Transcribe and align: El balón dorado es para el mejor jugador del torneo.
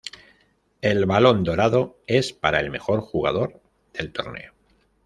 El 0.81 1.05
balón 1.05 1.43
dorado 1.43 1.99
es 2.07 2.33
para 2.33 2.59
el 2.59 2.71
mejor 2.71 3.01
jugador 3.01 3.61
del 3.93 4.11
torneo. 4.11 4.51